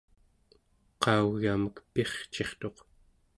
[1.03, 2.77] qau͡gyamek pircirtuq